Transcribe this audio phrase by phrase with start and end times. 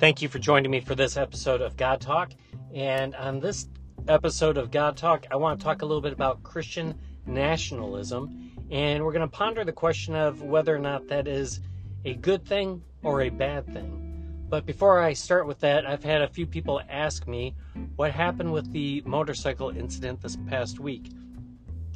[0.00, 2.32] Thank you for joining me for this episode of God Talk.
[2.74, 3.68] And on this
[4.08, 8.50] episode of God Talk, I want to talk a little bit about Christian nationalism.
[8.72, 11.60] And we're going to ponder the question of whether or not that is
[12.04, 14.44] a good thing or a bad thing.
[14.48, 17.54] But before I start with that, I've had a few people ask me
[17.94, 21.12] what happened with the motorcycle incident this past week.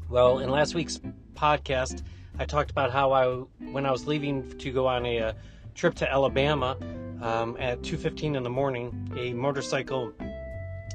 [0.09, 1.01] Well, in last week's
[1.35, 2.05] podcast,
[2.39, 3.27] I talked about how I,
[3.73, 5.37] when I was leaving to go on a, a
[5.75, 6.77] trip to Alabama,
[7.21, 10.13] um, at 2:15 in the morning, a motorcycle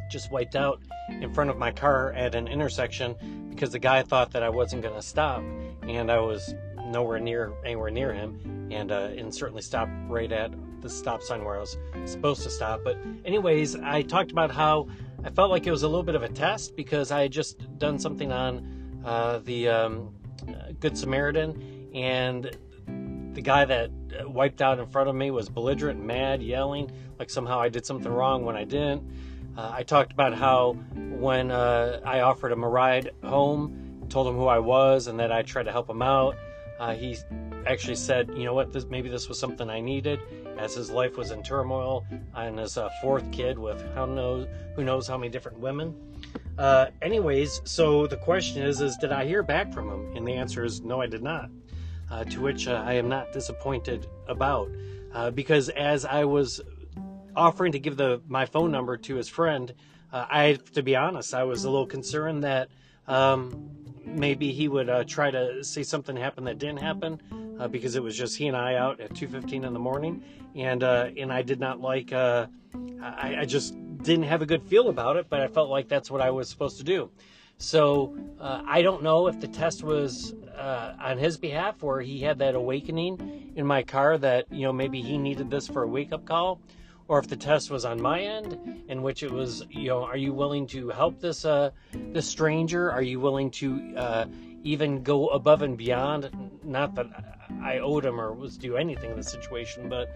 [0.10, 3.16] just wiped out in front of my car at an intersection
[3.50, 5.44] because the guy thought that I wasn't going to stop,
[5.84, 6.54] and I was
[6.86, 11.44] nowhere near anywhere near him, and uh, and certainly stopped right at the stop sign
[11.44, 12.82] where I was supposed to stop.
[12.84, 14.88] But anyways, I talked about how
[15.24, 17.80] I felt like it was a little bit of a test because I had just
[17.80, 20.14] done something on uh, the um,
[20.80, 22.56] Good Samaritan, and
[23.34, 23.92] the guy that
[24.26, 28.12] wiped out in front of me was belligerent, mad, yelling, like somehow I did something
[28.12, 29.04] wrong when I didn't.
[29.58, 34.36] Uh, I talked about how when uh, I offered him a ride home, told him
[34.36, 36.36] who I was and that I tried to help him out,
[36.80, 37.18] uh, he
[37.66, 40.20] actually said, you know what, this, maybe this was something I needed,
[40.58, 42.06] as his life was in turmoil
[42.36, 45.96] and his uh, fourth kid with who knows who knows how many different women.
[46.58, 50.16] Uh, anyways, so the question is, is did I hear back from him?
[50.16, 51.50] And the answer is no, I did not
[52.14, 54.70] uh, to which uh, I am not disappointed about.
[55.14, 56.62] Uh, because as I was
[57.36, 59.74] offering to give the my phone number to his friend,
[60.12, 62.70] uh, I, to be honest, I was a little concerned that
[63.08, 63.72] um,
[64.06, 67.22] maybe he would uh, try to say something happened that didn't happen.
[67.72, 70.22] Because it was just he and I out at 2:15 in the morning,
[70.54, 72.12] and and I did not like.
[72.12, 72.50] I,
[73.40, 76.20] I just didn't have a good feel about it, but I felt like that's what
[76.20, 77.10] I was supposed to do.
[77.58, 82.20] So uh, I don't know if the test was uh, on his behalf or he
[82.20, 85.88] had that awakening in my car that, you know, maybe he needed this for a
[85.88, 86.60] wake up call,
[87.08, 90.18] or if the test was on my end, in which it was, you know, are
[90.18, 91.70] you willing to help this, uh,
[92.12, 92.92] this stranger?
[92.92, 94.26] Are you willing to uh,
[94.64, 96.30] even go above and beyond?
[96.64, 97.08] Not that
[97.62, 100.10] I owed him or was do anything in the situation, but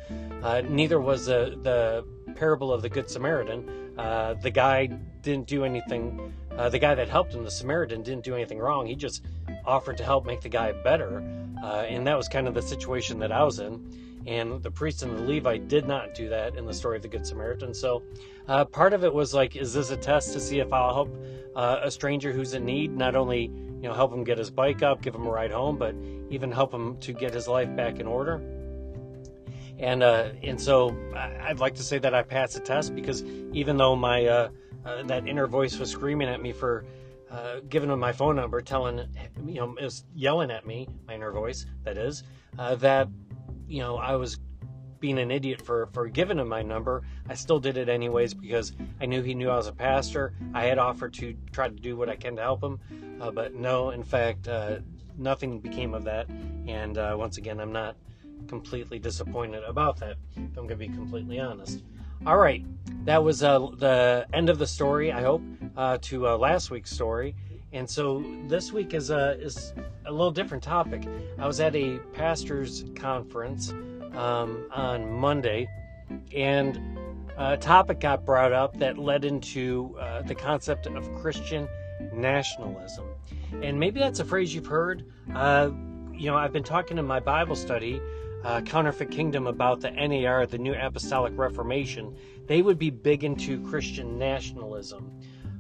[0.44, 3.94] uh, neither was the, the parable of the Good Samaritan.
[3.98, 4.86] Uh, the guy
[5.22, 8.86] didn't do anything uh, the guy that helped him, the Samaritan, didn't do anything wrong.
[8.86, 9.24] He just
[9.66, 11.24] offered to help make the guy better.
[11.64, 14.24] Uh, and that was kind of the situation that I was in.
[14.26, 17.08] And the priest and the Levite did not do that in the story of the
[17.08, 17.74] Good Samaritan.
[17.74, 18.04] So
[18.48, 21.16] uh, part of it was like, is this a test to see if I'll help
[21.56, 22.96] uh, a stranger who's in need?
[22.96, 25.78] Not only, you know, help him get his bike up, give him a ride home,
[25.78, 25.96] but
[26.30, 28.42] even help him to get his life back in order.
[29.80, 33.78] And uh, and so I'd like to say that I passed the test because even
[33.78, 34.50] though my uh,
[34.86, 36.86] uh, that inner voice was screaming at me for
[37.30, 39.00] uh, giving him my phone number, telling,
[39.46, 42.24] you know, it was yelling at me, my inner voice, that is,
[42.58, 43.10] uh, that,
[43.68, 44.40] you know, I was
[45.00, 47.04] being an idiot for, for giving him my number.
[47.30, 50.34] I still did it anyways because I knew he knew I was a pastor.
[50.54, 52.80] I had offered to try to do what I can to help him,
[53.22, 54.78] uh, but no, in fact, uh,
[55.18, 56.30] nothing became of that.
[56.68, 57.96] And uh, once again, I'm not
[58.48, 60.18] completely disappointed about that.
[60.36, 61.84] I'm going to be completely honest.
[62.26, 62.66] All right,
[63.06, 65.12] that was uh, the end of the story.
[65.12, 65.42] I hope
[65.78, 67.36] uh, to uh, last week's story,
[67.72, 69.74] and so this week is a is
[70.06, 71.08] a little different topic.
[71.38, 73.70] I was at a pastors' conference
[74.14, 75.70] um, on Monday,
[76.36, 76.98] and
[77.38, 81.68] a topic got brought up that led into uh, the concept of Christian
[82.14, 83.06] nationalism,
[83.62, 85.06] and maybe that's a phrase you've heard.
[85.34, 85.70] Uh,
[86.14, 88.02] you know, I've been talking in my Bible study
[88.44, 92.16] uh, Counterfeit Kingdom about the NAR, the New Apostolic Reformation,
[92.48, 95.12] they would be big into Christian nationalism.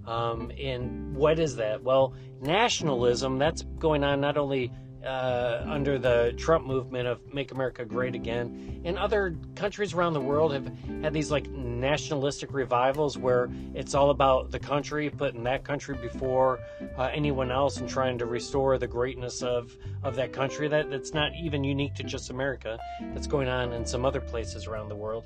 [0.06, 1.84] Um, and what is that?
[1.84, 4.72] Well, nationalism, that's going on not only
[5.08, 8.82] uh, under the Trump movement of Make America Great Again.
[8.84, 14.10] And other countries around the world have had these like nationalistic revivals where it's all
[14.10, 16.60] about the country, putting that country before
[16.98, 20.68] uh, anyone else and trying to restore the greatness of, of that country.
[20.68, 22.78] That, that's not even unique to just America,
[23.14, 25.26] that's going on in some other places around the world.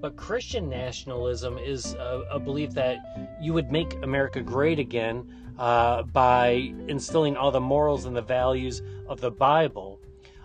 [0.00, 2.98] But Christian nationalism is a, a belief that
[3.40, 8.82] you would make America great again uh, by instilling all the morals and the values
[9.08, 10.00] of the Bible.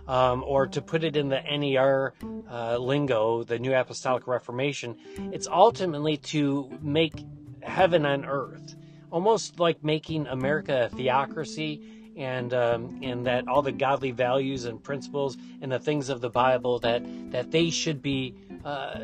[0.06, 2.14] Um, or to put it in the NAR
[2.48, 4.94] uh, lingo, the New Apostolic Reformation,
[5.32, 7.24] it's ultimately to make
[7.62, 8.76] heaven on earth,
[9.10, 11.80] almost like making America a theocracy,
[12.16, 16.30] and um, and that all the godly values and principles and the things of the
[16.30, 17.02] Bible that
[17.32, 18.32] that they should be
[18.64, 19.00] uh,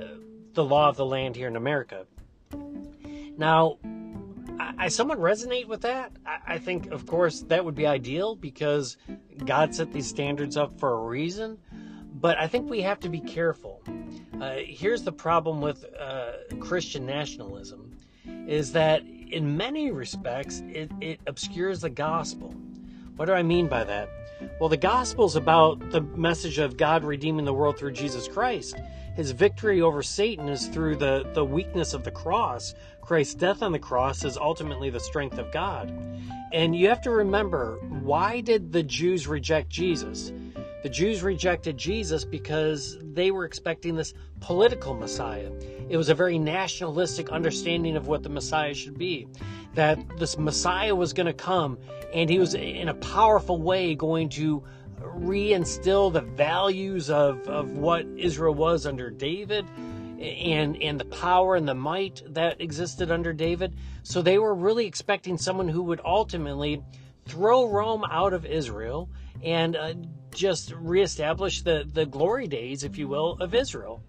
[0.55, 2.07] the law of the land here in America.
[3.37, 3.79] Now,
[4.59, 6.13] I, somewhat resonate with that.
[6.27, 8.97] I, I think, of course, that would be ideal because
[9.45, 11.59] God set these standards up for a reason.
[12.23, 13.83] but I think we have to be careful.
[14.41, 17.99] Uh, here's the problem with uh, Christian nationalism
[18.47, 22.55] is that in many respects it, it obscures the gospel.
[23.17, 24.09] What do I mean by that?
[24.61, 28.77] Well, the gospel is about the message of God redeeming the world through Jesus Christ.
[29.15, 32.75] His victory over Satan is through the, the weakness of the cross.
[33.01, 35.91] Christ's death on the cross is ultimately the strength of God.
[36.53, 40.33] And you have to remember why did the Jews reject Jesus?
[40.83, 45.53] The Jews rejected Jesus because they were expecting this political Messiah.
[45.89, 49.29] It was a very nationalistic understanding of what the Messiah should be.
[49.75, 51.79] That this Messiah was going to come
[52.13, 54.65] and he was in a powerful way going to
[55.01, 59.65] reinstill the values of, of what Israel was under David
[60.21, 63.77] and and the power and the might that existed under David.
[64.03, 66.83] So they were really expecting someone who would ultimately
[67.27, 69.09] throw Rome out of Israel
[69.43, 69.95] and uh,
[70.33, 74.03] just reestablish the, the glory days, if you will, of Israel.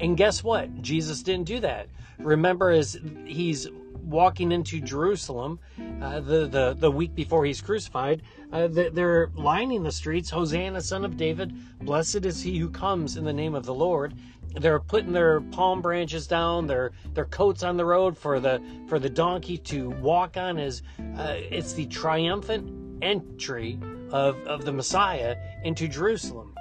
[0.00, 0.82] And guess what?
[0.82, 1.88] Jesus didn't do that.
[2.18, 3.68] Remember, as he's
[4.02, 5.58] walking into Jerusalem
[6.00, 8.22] uh, the, the, the week before he's crucified,
[8.52, 11.54] uh, they're lining the streets, Hosanna, son of David,
[11.84, 14.14] blessed is he who comes in the name of the Lord.
[14.54, 18.98] They're putting their palm branches down, their their coats on the road for the for
[18.98, 20.58] the donkey to walk on.
[20.58, 20.82] As
[21.16, 23.78] uh, it's the triumphant entry
[24.10, 26.54] of, of the Messiah into Jerusalem.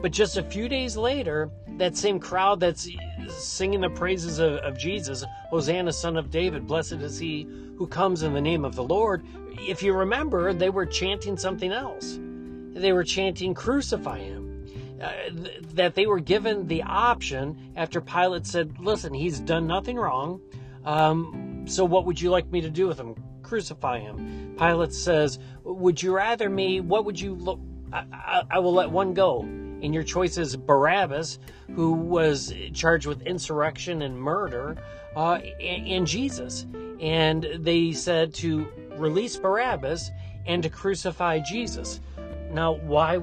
[0.00, 2.88] But just a few days later, that same crowd that's
[3.28, 7.46] singing the praises of, of, Jesus, Hosanna, son of David, blessed is he
[7.76, 9.24] who comes in the name of the Lord.
[9.60, 12.18] If you remember, they were chanting something else.
[12.20, 14.66] They were chanting, Crucify him.
[15.00, 19.96] Uh, th- that they were given the option after Pilate said, Listen, he's done nothing
[19.96, 20.40] wrong.
[20.84, 23.16] Um, so what would you like me to do with him?
[23.42, 24.54] Crucify him.
[24.58, 26.80] Pilate says, Would you rather me?
[26.80, 27.60] What would you look?
[27.92, 29.40] I, I, I will let one go.
[29.40, 31.38] And your choice is Barabbas,
[31.74, 34.76] who was charged with insurrection and murder,
[35.16, 36.66] uh, and, and Jesus.
[37.00, 40.10] And they said to release Barabbas
[40.46, 42.00] and to crucify Jesus.
[42.52, 43.20] Now, why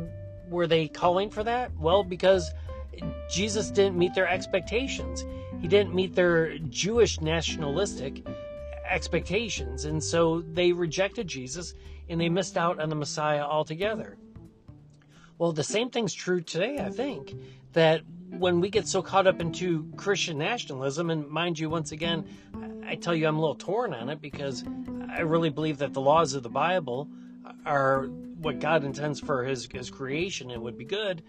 [0.49, 1.71] were they calling for that?
[1.77, 2.51] Well, because
[3.29, 5.25] Jesus didn't meet their expectations.
[5.61, 8.25] He didn't meet their Jewish nationalistic
[8.89, 9.85] expectations.
[9.85, 11.73] And so they rejected Jesus
[12.09, 14.17] and they missed out on the Messiah altogether.
[15.37, 17.33] Well, the same thing's true today, I think,
[17.73, 22.25] that when we get so caught up into Christian nationalism, and mind you, once again,
[22.85, 24.63] I tell you I'm a little torn on it because
[25.09, 27.07] I really believe that the laws of the Bible
[27.65, 28.03] are
[28.41, 31.23] what God intends for his, his creation it would be good.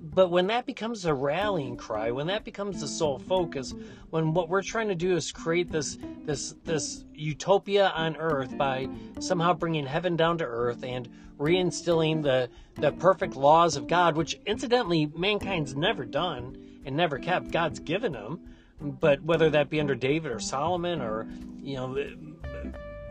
[0.00, 3.74] But when that becomes a rallying cry, when that becomes the sole focus,
[4.10, 8.88] when what we're trying to do is create this this this utopia on earth by
[9.18, 14.38] somehow bringing heaven down to earth and reinstilling the the perfect laws of God, which
[14.46, 17.50] incidentally mankind's never done and never kept.
[17.50, 18.40] God's given them,
[18.80, 21.26] but whether that be under David or Solomon or
[21.62, 21.96] you know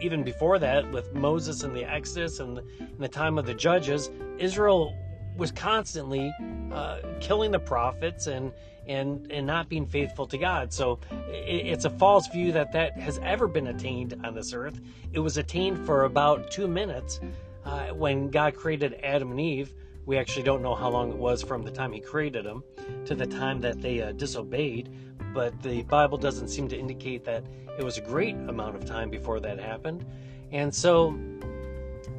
[0.01, 2.61] even before that, with Moses and the Exodus and
[2.99, 4.95] the time of the judges, Israel
[5.37, 6.31] was constantly
[6.71, 8.51] uh, killing the prophets and
[8.85, 10.73] and and not being faithful to God.
[10.73, 10.99] So
[11.29, 14.79] it, it's a false view that that has ever been attained on this earth.
[15.13, 17.19] It was attained for about two minutes
[17.65, 19.73] uh, when God created Adam and Eve.
[20.05, 22.63] We actually don't know how long it was from the time He created them
[23.05, 24.89] to the time that they uh, disobeyed,
[25.33, 27.43] but the Bible doesn't seem to indicate that
[27.77, 30.05] it was a great amount of time before that happened.
[30.51, 31.17] And so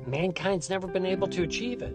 [0.07, 1.95] mankind's never been able to achieve it.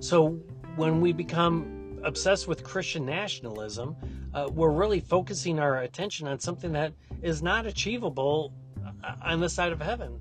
[0.00, 0.40] So
[0.76, 3.96] when we become obsessed with Christian nationalism,
[4.34, 8.52] uh, we're really focusing our attention on something that is not achievable
[9.04, 10.20] uh, on the side of heaven.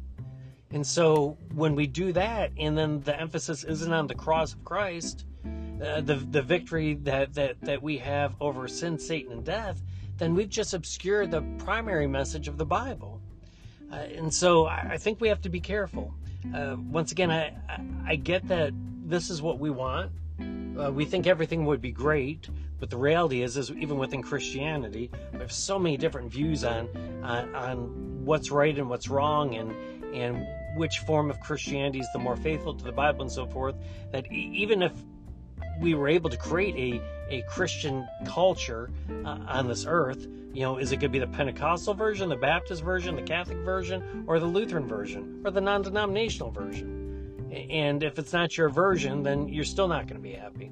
[0.72, 4.64] And so when we do that, and then the emphasis isn't on the cross of
[4.66, 5.26] Christ,
[5.82, 9.82] uh, the the victory that, that that we have over sin, Satan, and death,
[10.18, 13.22] then we've just obscured the primary message of the Bible.
[13.92, 16.14] Uh, and so I, I, think we have to be careful.
[16.54, 18.74] Uh, once again, I, I, I, get that
[19.06, 20.12] this is what we want.
[20.40, 25.10] Uh, we think everything would be great, but the reality is, is even within Christianity,
[25.34, 26.90] we have so many different views on,
[27.24, 29.74] on, what's right and what's wrong, and
[30.14, 30.46] and
[30.78, 33.76] which form of Christianity is the more faithful to the Bible and so forth.
[34.12, 34.92] That even if
[35.80, 38.90] we were able to create a a Christian culture
[39.26, 40.28] uh, on this earth.
[40.54, 43.58] You know, is it going to be the Pentecostal version, the Baptist version, the Catholic
[43.60, 47.48] version, or the Lutheran version, or the non denominational version?
[47.52, 50.72] And if it's not your version, then you're still not going to be happy.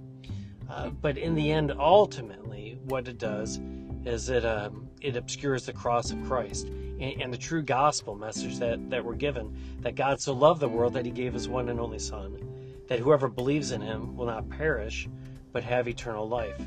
[0.70, 3.60] Uh, but in the end, ultimately, what it does
[4.06, 8.58] is it um, it obscures the cross of Christ and, and, the true gospel message
[8.58, 11.70] that, that we're given that God so loved the world that he gave his one
[11.70, 12.40] and only Son,
[12.88, 15.08] that whoever believes in him will not perish,
[15.56, 16.60] but have eternal life.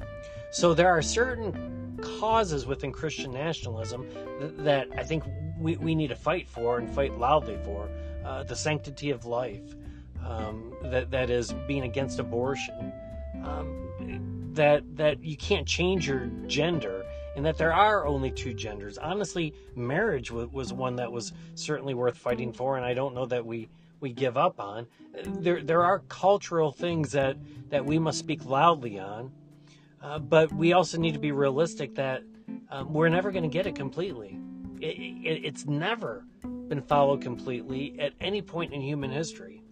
[0.50, 4.08] So there are certain causes within Christian nationalism
[4.64, 5.24] that, I think
[5.58, 7.90] we, we need to fight for and fight loudly for.
[8.24, 9.74] Uh, the sanctity of life,
[10.24, 12.90] um, that, that is being against abortion,
[13.44, 17.04] um, that, that you can't change your gender
[17.36, 18.96] and that there are only two genders.
[18.96, 23.44] Honestly, marriage was one that was certainly worth fighting for, and I don't know that
[23.44, 23.68] we
[24.00, 24.86] we give up on.
[25.24, 27.36] There there are cultural things that
[27.70, 29.32] that we must speak loudly on,
[30.02, 32.22] uh, but we also need to be realistic that
[32.70, 34.38] um, we're never going to get it completely.
[34.80, 36.24] It, it, it's never
[36.68, 39.62] been followed completely at any point in human history.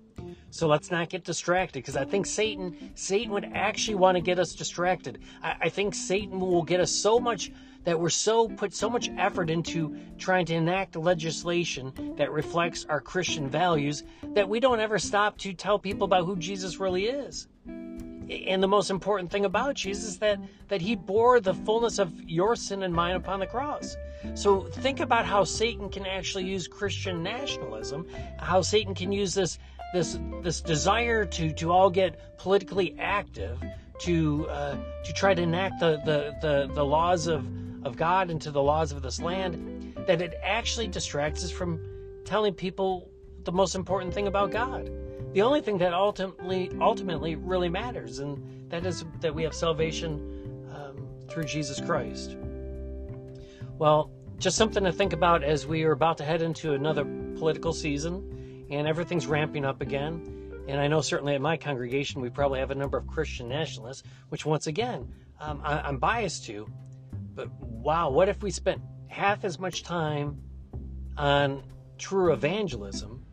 [0.51, 4.39] So let's not get distracted because I think Satan Satan would actually want to get
[4.39, 5.19] us distracted.
[5.43, 7.53] I, I, think Satan will get us so much
[7.87, 13.01] that we're so put so much effort into trying to enact legislation that reflects our
[13.01, 14.03] Christian values
[14.35, 17.47] that we don't ever stop to tell people about who Jesus really is.
[18.29, 22.13] And the most important thing about Jesus is that that he bore the fullness of
[22.29, 23.97] your sin and mine upon the cross.
[24.35, 28.05] So think about how Satan can actually use Christian nationalism,
[28.39, 29.61] how Satan can use this
[29.95, 33.63] this this desire to to all get politically active,
[34.01, 37.47] to uh, to try to enact the, the the the laws of
[37.87, 41.81] of God into the laws of this land, that it actually distracts us from
[42.25, 43.09] telling people
[43.45, 44.91] the most important thing about God.
[45.33, 50.67] The only thing that ultimately ultimately really matters, and that is that we have salvation
[50.75, 52.37] um, through Jesus Christ.
[53.79, 57.05] Well, just something to think about as we are about to head into another
[57.37, 60.65] political season and everything's ramping up again.
[60.69, 64.03] And I know certainly at my congregation we probably have a number of Christian nationalists,
[64.31, 66.67] which once again um, I, am biased to.
[67.37, 70.43] But wow, what if we spent half as much time
[71.17, 71.63] on
[71.99, 73.25] true evangelism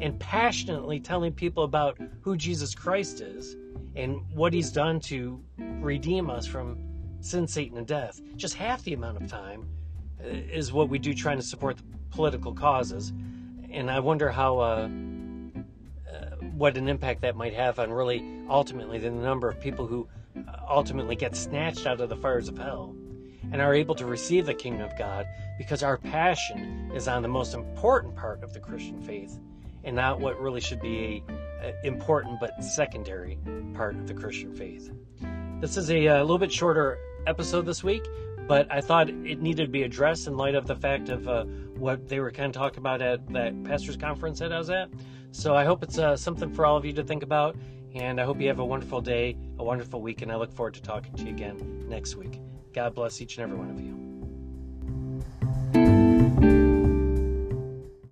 [0.00, 3.56] and passionately telling people about who Jesus Christ is
[3.96, 6.78] and what he's done to redeem us from
[7.20, 8.20] sin, Satan, and death?
[8.36, 9.66] Just half the amount of time
[10.22, 13.12] uh, is what we do trying to support the political causes
[13.70, 14.88] and I wonder how uh,
[16.10, 20.08] uh, what an impact that might have on really ultimately the number of people who
[20.68, 22.94] ultimately get snatched out of the fires of hell
[23.52, 25.26] and are able to receive the kingdom of God
[25.58, 29.38] because our passion is on the most important part of the Christian faith
[29.84, 31.22] and not what really should be
[31.62, 33.38] a, a important but secondary
[33.74, 34.90] part of the Christian faith.
[35.60, 38.02] This is a, a little bit shorter episode this week
[38.46, 41.44] but I thought it needed to be addressed in light of the fact of uh,
[41.76, 44.88] what they were kind of talking about at that pastors conference that I was at.
[45.32, 47.56] So I hope it's uh, something for all of you to think about,
[47.94, 50.74] and I hope you have a wonderful day, a wonderful week, and I look forward
[50.74, 52.40] to talking to you again next week.
[52.76, 53.95] God bless each and every one of you.